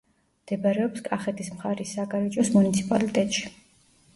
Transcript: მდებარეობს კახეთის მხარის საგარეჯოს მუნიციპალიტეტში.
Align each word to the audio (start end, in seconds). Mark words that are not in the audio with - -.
მდებარეობს 0.45 1.03
კახეთის 1.09 1.51
მხარის 1.57 1.91
საგარეჯოს 1.99 2.51
მუნიციპალიტეტში. 2.57 3.53